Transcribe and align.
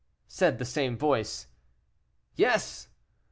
said 0.27 0.57
the 0.57 0.65
same 0.65 0.97
voice. 0.97 1.45
"Yes." 2.35 2.87